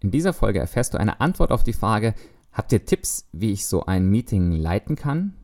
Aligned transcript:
In 0.00 0.10
dieser 0.10 0.32
Folge 0.32 0.60
erfährst 0.60 0.94
du 0.94 0.98
eine 0.98 1.20
Antwort 1.20 1.50
auf 1.50 1.64
die 1.64 1.72
Frage, 1.72 2.14
habt 2.52 2.72
ihr 2.72 2.84
Tipps, 2.84 3.28
wie 3.32 3.52
ich 3.52 3.66
so 3.66 3.86
ein 3.86 4.08
Meeting 4.08 4.52
leiten 4.52 4.96
kann? 4.96 5.34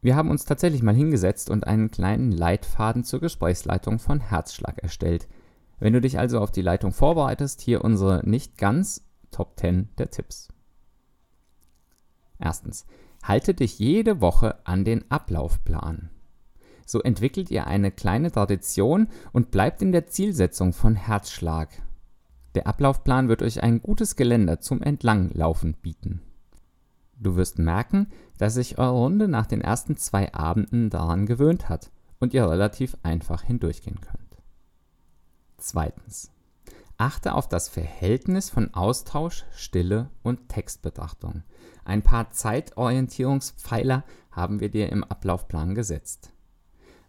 Wir 0.00 0.14
haben 0.14 0.30
uns 0.30 0.44
tatsächlich 0.44 0.82
mal 0.82 0.94
hingesetzt 0.94 1.50
und 1.50 1.66
einen 1.66 1.90
kleinen 1.90 2.30
Leitfaden 2.30 3.04
zur 3.04 3.20
Gesprächsleitung 3.20 3.98
von 3.98 4.20
Herzschlag 4.20 4.78
erstellt. 4.78 5.26
Wenn 5.80 5.92
du 5.92 6.00
dich 6.00 6.18
also 6.18 6.40
auf 6.40 6.52
die 6.52 6.62
Leitung 6.62 6.92
vorbereitest, 6.92 7.60
hier 7.60 7.84
unsere 7.84 8.28
nicht 8.28 8.58
ganz 8.58 9.04
Top 9.30 9.58
10 9.58 9.88
der 9.98 10.10
Tipps. 10.10 10.48
Erstens, 12.38 12.86
halte 13.22 13.54
dich 13.54 13.78
jede 13.78 14.20
Woche 14.20 14.64
an 14.64 14.84
den 14.84 15.10
Ablaufplan. 15.10 16.10
So 16.86 17.02
entwickelt 17.02 17.50
ihr 17.50 17.66
eine 17.66 17.90
kleine 17.90 18.30
Tradition 18.30 19.08
und 19.32 19.50
bleibt 19.50 19.82
in 19.82 19.92
der 19.92 20.06
Zielsetzung 20.06 20.72
von 20.72 20.94
Herzschlag. 20.94 21.68
Der 22.58 22.66
Ablaufplan 22.66 23.28
wird 23.28 23.42
euch 23.42 23.62
ein 23.62 23.80
gutes 23.80 24.16
Geländer 24.16 24.58
zum 24.58 24.82
Entlanglaufen 24.82 25.74
bieten. 25.74 26.22
Du 27.16 27.36
wirst 27.36 27.60
merken, 27.60 28.08
dass 28.36 28.54
sich 28.54 28.78
eure 28.78 28.96
Runde 28.96 29.28
nach 29.28 29.46
den 29.46 29.60
ersten 29.60 29.96
zwei 29.96 30.34
Abenden 30.34 30.90
daran 30.90 31.26
gewöhnt 31.26 31.68
hat 31.68 31.92
und 32.18 32.34
ihr 32.34 32.50
relativ 32.50 32.96
einfach 33.04 33.44
hindurchgehen 33.44 34.00
könnt. 34.00 34.42
Zweitens. 35.58 36.32
Achte 36.96 37.34
auf 37.34 37.48
das 37.48 37.68
Verhältnis 37.68 38.50
von 38.50 38.74
Austausch, 38.74 39.44
Stille 39.52 40.10
und 40.24 40.48
Textbetrachtung. 40.48 41.44
Ein 41.84 42.02
paar 42.02 42.32
Zeitorientierungspfeiler 42.32 44.02
haben 44.32 44.58
wir 44.58 44.68
dir 44.68 44.90
im 44.90 45.04
Ablaufplan 45.04 45.76
gesetzt. 45.76 46.32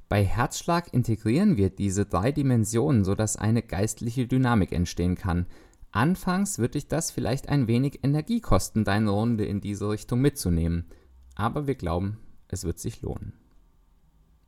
Bei 0.09 0.25
Herzschlag 0.25 0.91
integrieren 0.91 1.55
wir 1.55 1.69
diese 1.69 2.07
drei 2.07 2.31
Dimensionen, 2.31 3.05
sodass 3.05 3.37
eine 3.37 3.61
geistliche 3.61 4.25
Dynamik 4.25 4.71
entstehen 4.71 5.13
kann. 5.13 5.45
Anfangs 5.91 6.57
wird 6.57 6.73
dich 6.73 6.87
das 6.87 7.11
vielleicht 7.11 7.47
ein 7.47 7.67
wenig 7.67 8.03
Energie 8.03 8.41
kosten, 8.41 8.83
deine 8.83 9.11
Runde 9.11 9.45
in 9.45 9.61
diese 9.61 9.87
Richtung 9.87 10.19
mitzunehmen, 10.19 10.89
aber 11.35 11.67
wir 11.67 11.75
glauben, 11.75 12.17
es 12.47 12.63
wird 12.63 12.79
sich 12.79 13.03
lohnen. 13.03 13.33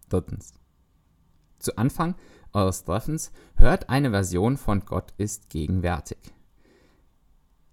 Drittens. 0.09 0.53
Zu 1.59 1.77
Anfang 1.77 2.15
eures 2.53 2.83
Treffens 2.83 3.31
hört 3.55 3.89
eine 3.89 4.09
Version 4.09 4.57
von 4.57 4.81
Gott 4.81 5.13
ist 5.17 5.49
gegenwärtig. 5.51 6.17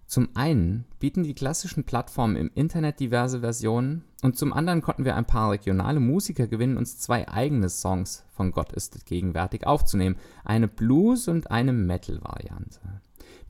Zum 0.05 0.29
einen 0.35 0.85
bieten 0.99 1.23
die 1.23 1.35
klassischen 1.35 1.83
Plattformen 1.83 2.35
im 2.35 2.51
Internet 2.53 2.99
diverse 2.99 3.41
Versionen 3.41 4.03
und 4.21 4.37
zum 4.37 4.51
anderen 4.51 4.81
konnten 4.81 5.05
wir 5.05 5.15
ein 5.15 5.25
paar 5.25 5.51
regionale 5.51 5.99
Musiker 5.99 6.47
gewinnen, 6.47 6.77
uns 6.77 6.97
zwei 6.97 7.27
eigene 7.29 7.69
Songs 7.69 8.25
von 8.31 8.51
Gott 8.51 8.73
ist 8.73 9.05
gegenwärtig 9.05 9.65
aufzunehmen, 9.65 10.17
eine 10.43 10.67
Blues- 10.67 11.27
und 11.27 11.51
eine 11.51 11.71
Metal-Variante. 11.71 13.01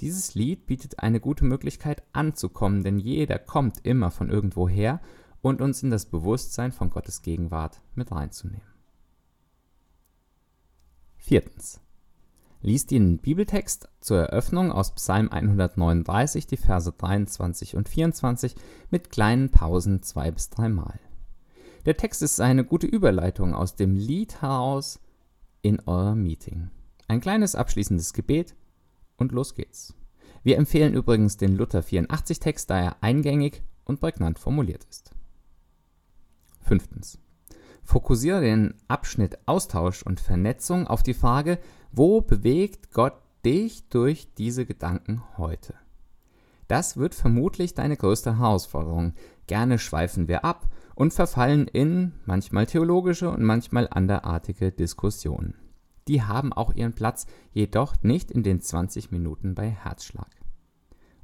Dieses 0.02 0.36
Lied 0.36 0.66
bietet 0.68 1.00
eine 1.00 1.20
gute 1.20 1.44
Möglichkeit 1.44 2.04
anzukommen, 2.14 2.84
denn 2.84 3.00
jeder 3.00 3.40
kommt 3.40 3.86
immer 3.86 4.12
von 4.12 4.30
irgendwoher 4.30 5.02
und 5.42 5.62
uns 5.62 5.84
in 5.84 5.90
das 5.90 6.06
Bewusstsein 6.06 6.72
von 6.72 6.90
Gottes 6.90 7.22
Gegenwart 7.22 7.82
mit 7.96 8.12
reinzunehmen. 8.12 8.62
Viertens. 11.18 11.82
Lies 12.62 12.86
den 12.86 13.20
Bibeltext 13.20 13.88
zur 14.02 14.18
Eröffnung 14.18 14.74
aus 14.74 14.94
Psalm 14.96 15.30
139, 15.30 16.46
die 16.46 16.58
Verse 16.58 16.92
23 16.92 17.78
und 17.78 17.88
24 17.88 18.54
mit 18.90 19.12
kleinen 19.12 19.50
Pausen 19.50 20.04
zwei 20.04 20.30
bis 20.30 20.50
dreimal. 20.50 21.00
Der 21.86 21.96
Text 21.96 22.22
ist 22.22 22.42
eine 22.42 22.66
gute 22.66 22.86
Überleitung 22.86 23.54
aus 23.56 23.76
dem 23.76 23.96
Lied 23.96 24.42
heraus 24.42 25.00
in 25.62 25.80
euer 25.86 26.16
Meeting. 26.16 26.70
Ein 27.08 27.22
kleines 27.22 27.56
abschließendes 27.56 28.12
Gebet 28.12 28.56
und 29.16 29.32
los 29.32 29.56
geht's. 29.56 29.96
Wir 30.44 30.58
empfehlen 30.58 30.94
übrigens 30.94 31.38
den 31.38 31.56
Luther 31.56 31.82
84 31.82 32.40
Text, 32.42 32.70
da 32.70 32.80
er 32.80 32.98
eingängig 33.02 33.64
und 33.86 34.02
prägnant 34.02 34.38
formuliert 34.38 34.86
ist. 34.90 35.12
Fünftens. 36.62 37.20
Fokussiere 37.84 38.42
den 38.42 38.76
Abschnitt 38.88 39.40
Austausch 39.48 40.04
und 40.04 40.20
Vernetzung 40.20 40.88
auf 40.88 41.02
die 41.02 41.14
Frage, 41.14 41.58
wo 41.92 42.22
bewegt 42.22 42.92
Gott 42.92 43.16
dich 43.44 43.90
durch 43.90 44.34
diese 44.36 44.66
Gedanken 44.66 45.24
heute? 45.38 45.74
Das 46.68 46.98
wird 46.98 47.16
vermutlich 47.16 47.74
deine 47.74 47.98
größte 47.98 48.38
Herausforderung. 48.38 49.14
Gerne 49.48 49.80
schweifen 49.80 50.28
wir 50.28 50.46
ab 50.46 50.70
und 50.94 51.14
verfallen 51.14 51.68
in 51.68 52.14
manchmal 52.26 52.68
theologische 52.68 53.32
und 53.32 53.42
manchmal 53.42 53.88
anderartige 53.90 54.72
Diskussionen. 54.72 55.56
Die 56.08 56.22
haben 56.22 56.54
auch 56.54 56.74
ihren 56.74 56.94
Platz, 56.94 57.26
jedoch 57.54 57.96
nicht 58.04 58.30
in 58.30 58.44
den 58.44 58.62
20 58.62 59.10
Minuten 59.10 59.56
bei 59.56 59.70
Herzschlag. 59.70 60.30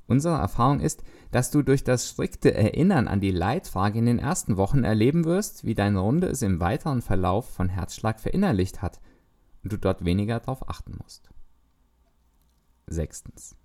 Unsere 0.07 0.37
Erfahrung 0.37 0.79
ist, 0.79 1.03
dass 1.31 1.51
du 1.51 1.61
durch 1.61 1.83
das 1.83 2.09
strikte 2.09 2.53
Erinnern 2.53 3.07
an 3.07 3.19
die 3.19 3.31
Leitfrage 3.31 3.99
in 3.99 4.05
den 4.05 4.19
ersten 4.19 4.57
Wochen 4.57 4.83
erleben 4.83 5.25
wirst, 5.25 5.63
wie 5.63 5.75
deine 5.75 5.99
Runde 5.99 6.27
es 6.27 6.41
im 6.41 6.59
weiteren 6.59 7.01
Verlauf 7.01 7.49
von 7.49 7.69
Herzschlag 7.69 8.19
verinnerlicht 8.19 8.81
hat 8.81 8.99
und 9.65 9.73
du 9.73 9.77
dort 9.79 10.05
weniger 10.05 10.39
darauf 10.39 10.69
achten 10.69 10.95
musst. 11.01 11.27
Sechstens. 12.85 13.55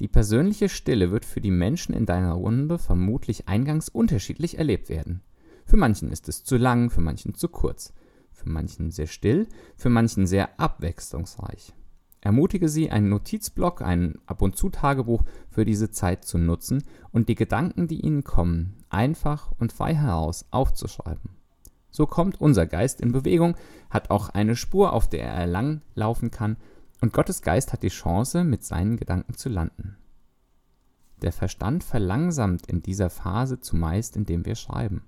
Die 0.00 0.06
persönliche 0.06 0.68
Stille 0.68 1.10
wird 1.10 1.24
für 1.24 1.40
die 1.40 1.50
Menschen 1.50 1.94
in 1.94 2.04
deiner 2.04 2.34
Runde 2.34 2.78
vermutlich 2.78 3.48
eingangs 3.48 3.88
unterschiedlich 3.88 4.58
erlebt 4.58 4.90
werden. 4.90 5.22
Für 5.64 5.78
manchen 5.78 6.12
ist 6.12 6.28
es 6.28 6.44
zu 6.44 6.58
lang, 6.58 6.90
für 6.90 7.00
manchen 7.00 7.32
zu 7.32 7.48
kurz, 7.48 7.94
für 8.32 8.50
manchen 8.50 8.90
sehr 8.90 9.06
still, 9.06 9.48
für 9.76 9.88
manchen 9.88 10.26
sehr 10.26 10.60
abwechslungsreich. 10.60 11.72
Ermutige 12.20 12.68
sie, 12.68 12.90
einen 12.90 13.08
Notizblock, 13.08 13.80
ein 13.80 14.18
Ab- 14.26 14.42
und 14.42 14.56
Zu-Tagebuch 14.56 15.24
für 15.48 15.64
diese 15.64 15.90
Zeit 15.90 16.26
zu 16.26 16.36
nutzen 16.36 16.84
und 17.12 17.30
die 17.30 17.34
Gedanken, 17.34 17.88
die 17.88 18.02
ihnen 18.02 18.24
kommen, 18.24 18.76
einfach 18.90 19.52
und 19.58 19.72
frei 19.72 19.94
heraus 19.94 20.44
aufzuschreiben. 20.50 21.37
So 21.90 22.06
kommt 22.06 22.40
unser 22.40 22.66
Geist 22.66 23.00
in 23.00 23.12
Bewegung, 23.12 23.56
hat 23.90 24.10
auch 24.10 24.28
eine 24.28 24.56
Spur, 24.56 24.92
auf 24.92 25.08
der 25.08 25.24
er 25.24 25.46
lang 25.46 25.82
laufen 25.94 26.30
kann, 26.30 26.56
und 27.00 27.12
Gottes 27.12 27.42
Geist 27.42 27.72
hat 27.72 27.82
die 27.82 27.88
Chance, 27.88 28.44
mit 28.44 28.64
seinen 28.64 28.96
Gedanken 28.96 29.34
zu 29.34 29.48
landen. 29.48 29.96
Der 31.22 31.32
Verstand 31.32 31.84
verlangsamt 31.84 32.66
in 32.66 32.82
dieser 32.82 33.10
Phase 33.10 33.60
zumeist, 33.60 34.16
indem 34.16 34.44
wir 34.44 34.54
schreiben. 34.54 35.02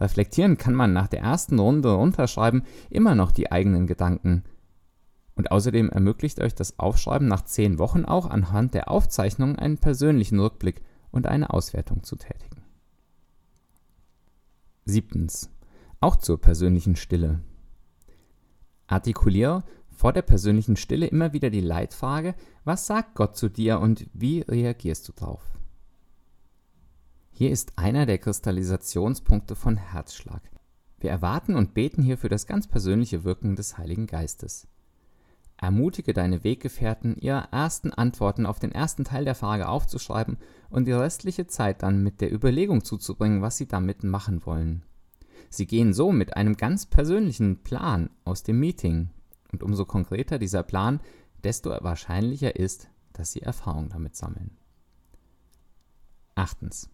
Reflektieren 0.00 0.56
kann 0.56 0.74
man 0.74 0.92
nach 0.92 1.08
der 1.08 1.20
ersten 1.20 1.58
Runde 1.58 1.92
runterschreiben 1.92 2.62
immer 2.88 3.14
noch 3.14 3.32
die 3.32 3.52
eigenen 3.52 3.86
Gedanken. 3.86 4.44
Und 5.34 5.50
außerdem 5.50 5.90
ermöglicht 5.90 6.40
euch 6.40 6.54
das 6.54 6.78
Aufschreiben 6.78 7.28
nach 7.28 7.44
zehn 7.44 7.78
Wochen 7.78 8.04
auch 8.04 8.28
anhand 8.28 8.74
der 8.74 8.90
Aufzeichnungen 8.90 9.56
einen 9.56 9.78
persönlichen 9.78 10.40
Rückblick 10.40 10.82
und 11.10 11.26
eine 11.26 11.50
Auswertung 11.50 12.02
zu 12.02 12.16
tätigen. 12.16 12.59
Siebtens. 14.84 15.50
Auch 16.00 16.16
zur 16.16 16.40
persönlichen 16.40 16.96
Stille. 16.96 17.40
Artikuliere 18.86 19.64
vor 19.88 20.12
der 20.12 20.22
persönlichen 20.22 20.76
Stille 20.76 21.06
immer 21.06 21.32
wieder 21.32 21.50
die 21.50 21.60
Leitfrage, 21.60 22.34
was 22.64 22.86
sagt 22.86 23.14
Gott 23.14 23.36
zu 23.36 23.48
dir 23.48 23.80
und 23.80 24.08
wie 24.14 24.40
reagierst 24.40 25.06
du 25.08 25.12
darauf? 25.12 25.42
Hier 27.30 27.50
ist 27.50 27.78
einer 27.78 28.06
der 28.06 28.18
Kristallisationspunkte 28.18 29.56
von 29.56 29.76
Herzschlag. 29.76 30.42
Wir 30.98 31.10
erwarten 31.10 31.54
und 31.54 31.74
beten 31.74 32.02
hier 32.02 32.18
für 32.18 32.28
das 32.28 32.46
ganz 32.46 32.66
persönliche 32.66 33.24
Wirken 33.24 33.56
des 33.56 33.78
Heiligen 33.78 34.06
Geistes. 34.06 34.68
Ermutige 35.60 36.14
deine 36.14 36.42
Weggefährten, 36.42 37.16
ihre 37.16 37.48
ersten 37.52 37.92
Antworten 37.92 38.46
auf 38.46 38.58
den 38.58 38.72
ersten 38.72 39.04
Teil 39.04 39.26
der 39.26 39.34
Frage 39.34 39.68
aufzuschreiben 39.68 40.38
und 40.70 40.86
die 40.86 40.92
restliche 40.92 41.46
Zeit 41.46 41.82
dann 41.82 42.02
mit 42.02 42.22
der 42.22 42.32
Überlegung 42.32 42.82
zuzubringen, 42.82 43.42
was 43.42 43.58
sie 43.58 43.68
damit 43.68 44.02
machen 44.02 44.46
wollen. 44.46 44.84
Sie 45.50 45.66
gehen 45.66 45.92
so 45.92 46.12
mit 46.12 46.34
einem 46.34 46.56
ganz 46.56 46.86
persönlichen 46.86 47.62
Plan 47.62 48.08
aus 48.24 48.42
dem 48.42 48.58
Meeting. 48.58 49.10
Und 49.52 49.62
umso 49.62 49.84
konkreter 49.84 50.38
dieser 50.38 50.62
Plan, 50.62 51.00
desto 51.44 51.70
wahrscheinlicher 51.70 52.56
ist, 52.56 52.88
dass 53.12 53.32
sie 53.32 53.42
Erfahrung 53.42 53.90
damit 53.90 54.16
sammeln. 54.16 54.56
Achtens. 56.36 56.88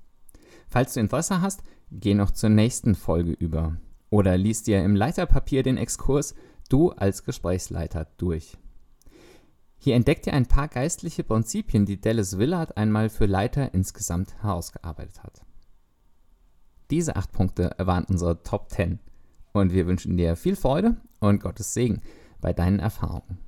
Falls 0.66 0.94
du 0.94 1.00
Interesse 1.00 1.40
hast, 1.40 1.62
geh 1.92 2.14
noch 2.14 2.32
zur 2.32 2.50
nächsten 2.50 2.96
Folge 2.96 3.30
über 3.32 3.76
oder 4.10 4.36
lies 4.36 4.62
dir 4.62 4.82
im 4.82 4.96
Leiterpapier 4.96 5.62
den 5.62 5.76
Exkurs 5.76 6.34
du 6.68 6.90
als 6.90 7.24
Gesprächsleiter 7.24 8.06
durch. 8.16 8.56
Hier 9.78 9.94
entdeckt 9.94 10.26
ihr 10.26 10.32
ein 10.32 10.46
paar 10.46 10.68
geistliche 10.68 11.22
Prinzipien, 11.22 11.86
die 11.86 12.00
Dallas 12.00 12.38
Willard 12.38 12.76
einmal 12.76 13.08
für 13.08 13.26
Leiter 13.26 13.72
insgesamt 13.74 14.42
herausgearbeitet 14.42 15.22
hat. 15.22 15.42
Diese 16.90 17.16
acht 17.16 17.32
Punkte 17.32 17.74
waren 17.78 18.04
unsere 18.04 18.42
Top 18.42 18.70
10 18.70 18.98
und 19.52 19.72
wir 19.72 19.86
wünschen 19.86 20.16
dir 20.16 20.36
viel 20.36 20.56
Freude 20.56 20.96
und 21.20 21.42
Gottes 21.42 21.74
Segen 21.74 22.00
bei 22.40 22.52
deinen 22.52 22.78
Erfahrungen. 22.78 23.38